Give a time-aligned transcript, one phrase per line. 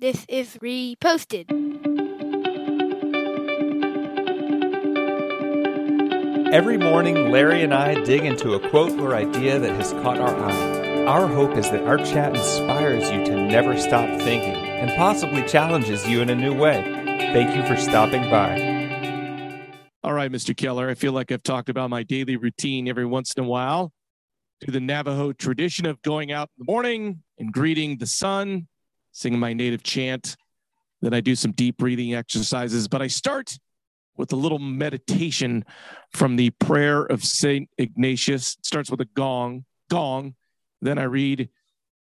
[0.00, 1.44] This is reposted.
[6.50, 10.34] Every morning, Larry and I dig into a quote or idea that has caught our
[10.34, 11.04] eye.
[11.04, 16.08] Our hope is that our chat inspires you to never stop thinking and possibly challenges
[16.08, 16.80] you in a new way.
[17.34, 18.58] Thank you for stopping by.
[20.02, 20.56] All right, Mr.
[20.56, 23.92] Keller, I feel like I've talked about my daily routine every once in a while.
[24.62, 28.66] To the Navajo tradition of going out in the morning and greeting the sun,
[29.12, 30.36] singing my native chant.
[31.00, 33.58] Then I do some deep breathing exercises, but I start
[34.16, 35.64] with a little meditation
[36.12, 38.56] from the prayer of Saint Ignatius.
[38.58, 40.34] It starts with a gong, gong.
[40.82, 41.48] Then I read,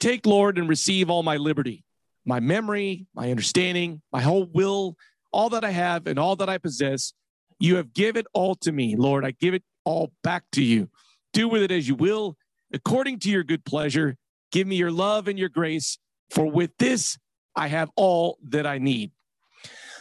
[0.00, 1.84] Take, Lord, and receive all my liberty,
[2.24, 4.96] my memory, my understanding, my whole will,
[5.32, 7.12] all that I have and all that I possess.
[7.58, 9.24] You have given all to me, Lord.
[9.24, 10.88] I give it all back to you.
[11.32, 12.36] Do with it as you will,
[12.72, 14.16] according to your good pleasure.
[14.52, 15.98] Give me your love and your grace,
[16.30, 17.18] for with this
[17.56, 19.12] I have all that I need.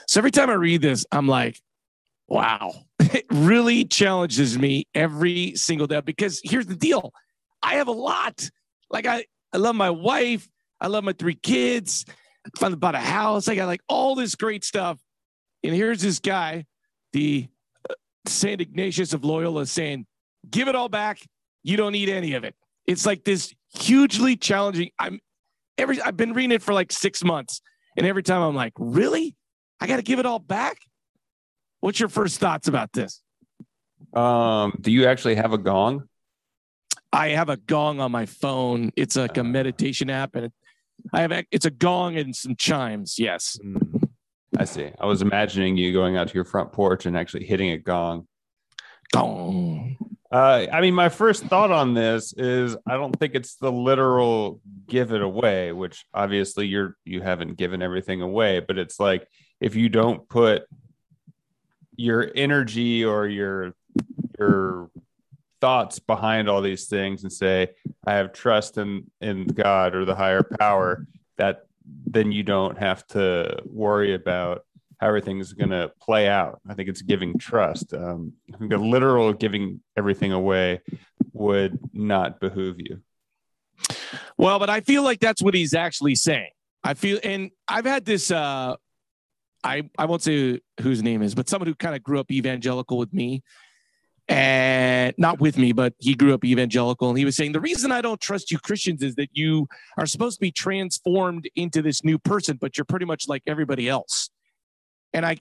[0.07, 1.61] So every time I read this, I'm like,
[2.27, 7.13] wow, it really challenges me every single day because here's the deal
[7.61, 8.49] I have a lot.
[8.89, 10.47] Like, I, I love my wife,
[10.81, 12.05] I love my three kids,
[12.61, 14.99] I bought a house, I got like all this great stuff.
[15.63, 16.65] And here's this guy,
[17.13, 17.47] the
[17.89, 17.93] uh,
[18.27, 20.05] Saint Ignatius of Loyola, saying,
[20.49, 21.19] give it all back.
[21.63, 22.55] You don't need any of it.
[22.85, 24.89] It's like this hugely challenging.
[24.99, 25.21] I'm
[25.77, 27.61] every I've been reading it for like six months,
[27.97, 29.35] and every time I'm like, really?
[29.79, 30.77] I got to give it all back?
[31.81, 33.21] What's your first thoughts about this?
[34.13, 36.07] Um, do you actually have a gong?
[37.11, 38.91] I have a gong on my phone.
[38.95, 40.53] It's like a meditation app, and it,
[41.11, 43.19] I have a, it's a gong and some chimes.
[43.19, 43.57] Yes.
[43.63, 44.07] Mm,
[44.57, 44.91] I see.
[44.99, 48.27] I was imagining you going out to your front porch and actually hitting a gong.
[49.11, 49.72] Gong.
[50.33, 54.59] Uh, I mean, my first thought on this is I don't think it's the literal
[54.87, 59.27] give it away, which obviously you're you haven't given everything away, but it's like
[59.61, 60.63] if you don't put
[61.95, 63.75] your energy or your
[64.39, 64.89] your
[65.61, 67.67] thoughts behind all these things and say
[68.03, 71.05] I have trust in in God or the higher power,
[71.37, 71.67] that
[72.07, 74.65] then you don't have to worry about
[75.03, 76.61] how everything's going to play out.
[76.67, 77.93] I think it's giving trust.
[77.93, 80.81] Um, I think a literal giving everything away
[81.33, 83.01] would not behoove you.
[84.37, 86.51] Well, but I feel like that's what he's actually saying.
[86.83, 88.31] I feel, and I've had this.
[88.31, 88.75] Uh,
[89.63, 92.97] I I won't say whose name is, but someone who kind of grew up evangelical
[92.97, 93.43] with me,
[94.27, 97.91] and not with me, but he grew up evangelical, and he was saying the reason
[97.91, 102.03] I don't trust you Christians is that you are supposed to be transformed into this
[102.03, 104.29] new person, but you're pretty much like everybody else
[105.13, 105.37] and I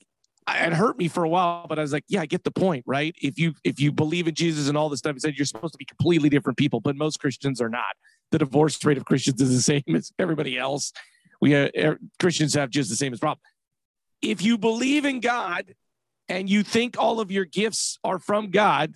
[0.49, 2.85] it hurt me for a while, but I was like, yeah, I get the point,
[2.87, 3.15] right?
[3.21, 5.75] If you if you believe in Jesus and all this stuff, he said you're supposed
[5.75, 7.97] to be completely different people, but most Christians are not.
[8.33, 10.93] The divorce rate of Christians is the same as everybody else.
[11.41, 13.41] We uh, er, Christians have just the same as problem.
[14.21, 15.75] If you believe in God
[16.29, 18.95] and you think all of your gifts are from God,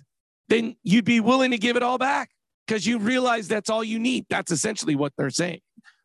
[0.49, 2.29] then you'd be willing to give it all back
[2.65, 4.25] because you realize that's all you need.
[4.29, 5.59] That's essentially what they're saying.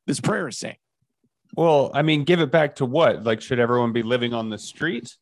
[0.06, 0.77] This prayer is saying.
[1.54, 3.24] Well, I mean, give it back to what?
[3.24, 5.14] Like, should everyone be living on the street?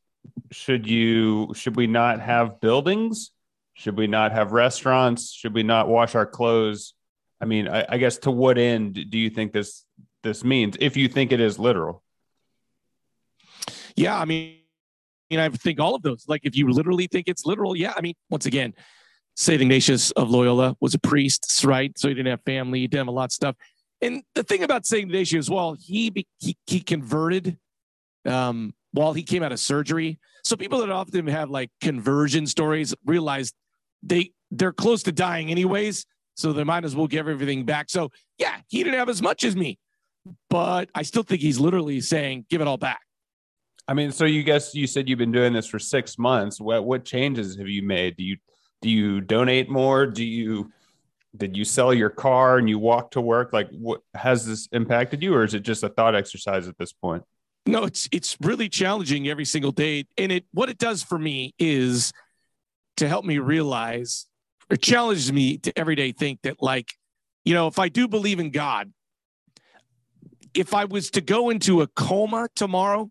[0.50, 1.52] Should you?
[1.54, 3.32] Should we not have buildings?
[3.74, 5.32] Should we not have restaurants?
[5.32, 6.94] Should we not wash our clothes?
[7.40, 9.84] I mean, I, I guess to what end do you think this
[10.22, 10.76] this means?
[10.80, 12.02] If you think it is literal.
[13.96, 14.58] Yeah, I mean,
[15.30, 16.26] I mean, I think all of those.
[16.28, 17.92] Like, if you literally think it's literal, yeah.
[17.96, 18.74] I mean, once again,
[19.36, 21.96] Saint Ignatius of Loyola was a priest, right?
[21.98, 23.56] So he didn't have family, he didn't have a lot of stuff.
[24.02, 27.58] And the thing about Saint Ignatius, well, he he, he converted
[28.26, 30.18] um, while he came out of surgery.
[30.44, 33.52] So people that often have like conversion stories realize
[34.02, 37.90] they they're close to dying anyways, so they might as well give everything back.
[37.90, 39.78] So yeah, he didn't have as much as me,
[40.48, 43.00] but I still think he's literally saying, "Give it all back."
[43.86, 46.60] I mean, so you guess you said you've been doing this for six months.
[46.60, 48.16] What what changes have you made?
[48.16, 48.36] Do you
[48.80, 50.06] do you donate more?
[50.06, 50.72] Do you
[51.36, 53.52] did you sell your car and you walk to work?
[53.52, 56.92] Like what has this impacted you or is it just a thought exercise at this
[56.92, 57.22] point?
[57.66, 60.06] No it's it's really challenging every single day.
[60.18, 62.12] And it what it does for me is
[62.96, 64.26] to help me realize
[64.70, 66.92] it challenges me to every day think that like
[67.44, 68.92] you know if i do believe in god
[70.54, 73.10] if i was to go into a coma tomorrow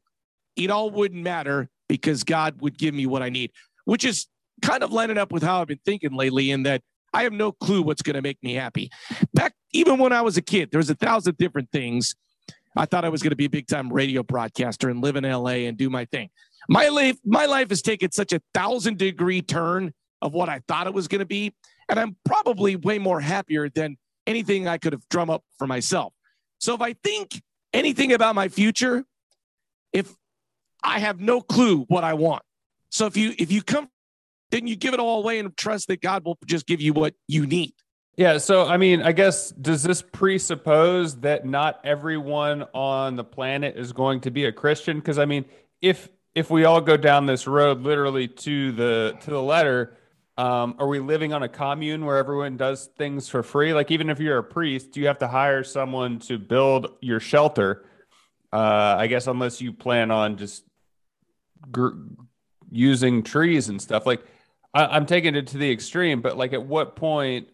[0.56, 3.52] it all wouldn't matter because god would give me what i need
[3.86, 4.28] which is
[4.62, 6.82] kind of lining up with how i've been thinking lately in that
[7.14, 8.90] I have no clue what's going to make me happy.
[9.34, 12.16] Back even when I was a kid, there was a thousand different things.
[12.78, 15.24] I thought I was going to be a big time radio broadcaster and live in
[15.24, 16.30] LA and do my thing.
[16.68, 20.88] My life, my life has taken such a thousand degree turn of what I thought
[20.88, 21.54] it was going to be,
[21.90, 23.98] and I'm probably way more happier than
[24.28, 26.14] anything I could have drum up for myself.
[26.60, 27.42] So if I think
[27.74, 29.04] anything about my future,
[29.94, 30.14] if
[30.84, 32.44] I have no clue what I want.
[32.90, 33.90] So if you if you come,
[34.52, 37.14] then you give it all away and trust that God will just give you what
[37.28, 37.74] you need.
[38.18, 38.38] Yeah.
[38.38, 43.94] So, I mean, I guess, does this presuppose that not everyone on the planet is
[43.94, 45.00] going to be a Christian?
[45.00, 45.46] Because, I mean,
[45.82, 49.98] if if we all go down this road literally to the to the letter,
[50.38, 53.74] um, are we living on a commune where everyone does things for free?
[53.74, 57.86] Like, even if you're a priest, you have to hire someone to build your shelter.
[58.52, 60.66] Uh, I guess unless you plan on just
[61.72, 62.02] gr-
[62.70, 64.06] using trees and stuff.
[64.06, 64.24] Like,
[64.74, 67.48] I, I'm taking it to the extreme, but like, at what point?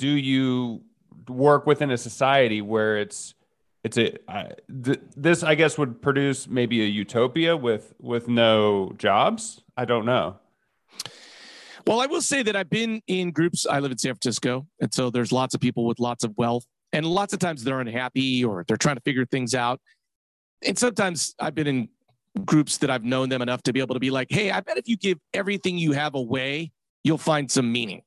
[0.00, 0.82] do you
[1.28, 3.34] work within a society where it's
[3.84, 4.48] it's a uh,
[4.82, 9.62] th- this I guess would produce maybe a utopia with with no jobs.
[9.76, 10.38] I don't know.
[11.86, 13.66] Well, I will say that I've been in groups.
[13.66, 16.64] I live in San Francisco, and so there's lots of people with lots of wealth,
[16.94, 19.80] and lots of times they're unhappy or they're trying to figure things out.
[20.66, 21.88] And sometimes I've been in
[22.44, 24.78] groups that I've known them enough to be able to be like, "Hey, I bet
[24.78, 26.72] if you give everything you have away,
[27.02, 28.02] you'll find some meaning."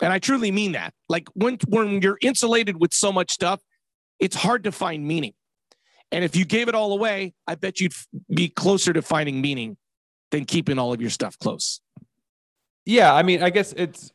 [0.00, 0.94] And I truly mean that.
[1.08, 3.60] Like when when you're insulated with so much stuff,
[4.18, 5.34] it's hard to find meaning.
[6.10, 7.94] And if you gave it all away, I bet you'd
[8.32, 9.76] be closer to finding meaning
[10.30, 11.80] than keeping all of your stuff close.
[12.84, 14.12] Yeah, I mean, I guess it's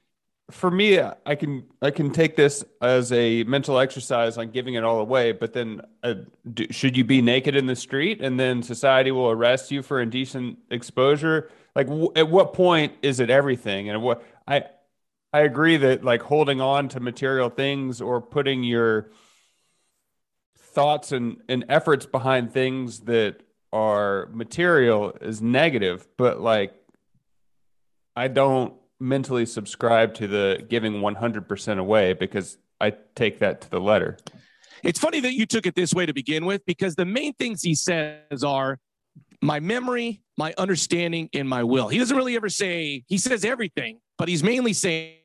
[0.49, 4.83] for me I can I can take this as a mental exercise on giving it
[4.83, 6.15] all away, but then uh,
[6.53, 10.01] do, should you be naked in the street and then society will arrest you for
[10.01, 11.49] indecent exposure?
[11.75, 13.89] Like w- at what point is it everything?
[13.89, 14.63] And what I
[15.33, 19.11] I agree that like holding on to material things or putting your
[20.57, 23.41] thoughts and, and efforts behind things that
[23.73, 26.73] are material is negative, but like
[28.15, 33.79] I don't mentally subscribe to the giving 100% away because I take that to the
[33.79, 34.17] letter.
[34.83, 37.61] It's funny that you took it this way to begin with because the main things
[37.61, 38.79] he says are
[39.41, 41.87] my memory, my understanding, and my will.
[41.87, 45.15] He doesn't really ever say, he says everything, but he's mainly saying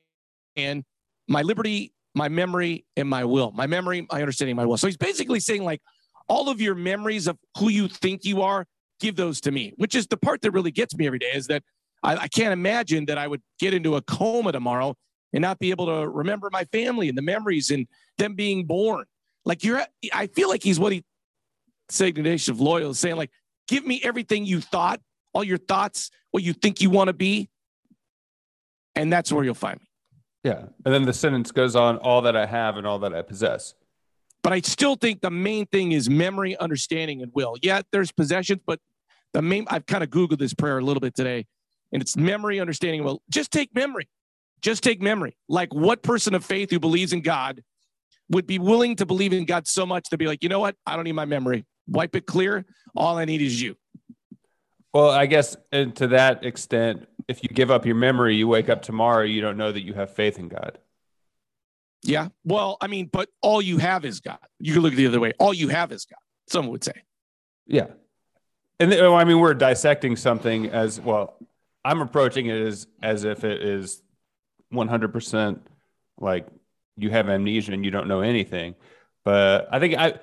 [0.56, 0.84] and
[1.28, 3.52] my liberty, my memory, and my will.
[3.52, 4.76] My memory, my understanding, my will.
[4.76, 5.80] So he's basically saying, like,
[6.28, 8.66] all of your memories of who you think you are,
[9.00, 11.46] give those to me, which is the part that really gets me every day is
[11.48, 11.62] that
[12.02, 14.96] I, I can't imagine that I would get into a coma tomorrow
[15.32, 17.86] and not be able to remember my family and the memories and
[18.18, 19.04] them being born.
[19.44, 19.82] Like you're,
[20.12, 21.04] I feel like he's what he,
[21.88, 22.16] St.
[22.16, 23.30] Ignatius of Loyola is saying, like,
[23.68, 25.00] give me everything you thought,
[25.32, 27.48] all your thoughts, what you think you want to be.
[28.94, 29.86] And that's where you'll find me.
[30.44, 30.64] Yeah.
[30.84, 33.74] And then the sentence goes on all that I have and all that I possess.
[34.42, 37.54] But I still think the main thing is memory, understanding, and will.
[37.62, 38.80] Yeah, there's possessions, but
[39.32, 41.46] the main, I've kind of Googled this prayer a little bit today,
[41.92, 43.22] and it's memory, understanding, will.
[43.30, 44.08] Just take memory.
[44.62, 45.36] Just take memory.
[45.48, 47.62] Like what person of faith who believes in God
[48.30, 50.76] would be willing to believe in God so much to be like, you know what?
[50.86, 51.64] I don't need my memory.
[51.86, 52.64] Wipe it clear.
[52.96, 53.76] All I need is you.
[54.94, 58.68] Well, I guess and to that extent, if you give up your memory, you wake
[58.68, 60.78] up tomorrow, you don't know that you have faith in God.
[62.02, 62.28] Yeah.
[62.44, 64.38] Well, I mean, but all you have is God.
[64.58, 65.32] You can look the other way.
[65.38, 66.18] All you have is God.
[66.48, 67.04] Some would say.
[67.66, 67.86] Yeah.
[68.80, 71.36] And I mean, we're dissecting something as well.
[71.84, 74.02] I'm approaching it as as if it is
[74.72, 75.60] 100%
[76.20, 76.46] like
[76.96, 78.74] you have amnesia and you don't know anything.
[79.24, 80.14] But I think I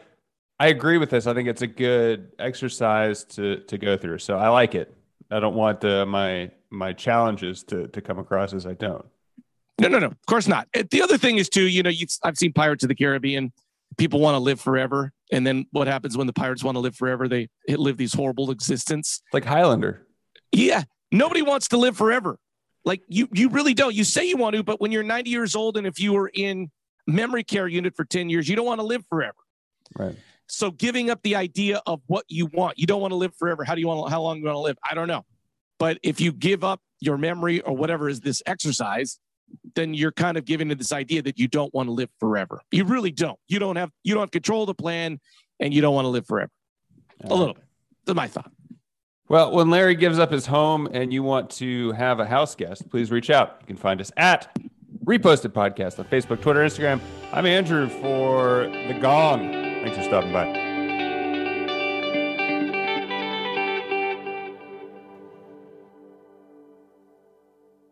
[0.60, 1.28] I agree with this.
[1.28, 4.20] I think it's a good exercise to to go through.
[4.20, 4.94] So I like it.
[5.32, 9.06] I don't want my my challenges to to come across as I don't.
[9.80, 10.08] No, no, no.
[10.08, 10.68] Of course not.
[10.92, 11.68] The other thing is too.
[11.68, 11.92] You know,
[12.24, 13.54] I've seen Pirates of the Caribbean.
[13.98, 16.96] People want to live forever, and then what happens when the pirates want to live
[16.96, 17.28] forever?
[17.28, 19.22] They live these horrible existence.
[19.34, 20.06] Like Highlander.
[20.52, 22.38] Yeah, nobody wants to live forever.
[22.86, 23.94] Like you, you really don't.
[23.94, 26.32] You say you want to, but when you're 90 years old and if you were
[26.34, 26.72] in
[27.08, 29.36] memory care unit for 10 years, you don't want to live forever.
[29.98, 30.16] Right.
[30.48, 33.64] So giving up the idea of what you want, you don't want to live forever.
[33.64, 34.10] How do you want?
[34.10, 34.78] How long you want to live?
[34.90, 35.26] I don't know.
[35.78, 39.20] But if you give up your memory or whatever is this exercise,
[39.76, 42.62] then you're kind of giving to this idea that you don't want to live forever.
[42.72, 43.40] You really don't.
[43.48, 45.20] You don't have you don't have control of the plan,
[45.60, 46.52] and you don't want to live forever.
[47.24, 47.64] A little bit.
[48.06, 48.52] That's my thought.
[49.30, 52.90] Well, when Larry gives up his home and you want to have a house guest,
[52.90, 53.58] please reach out.
[53.62, 54.50] You can find us at
[55.06, 57.00] Reposted Podcast on Facebook, Twitter, Instagram.
[57.32, 59.52] I'm Andrew for The Gong.
[59.52, 60.59] Thanks for stopping by.